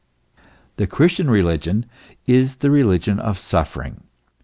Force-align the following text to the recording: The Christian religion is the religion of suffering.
The 0.77 0.87
Christian 0.87 1.29
religion 1.29 1.85
is 2.25 2.55
the 2.55 2.71
religion 2.71 3.19
of 3.19 3.37
suffering. 3.37 4.01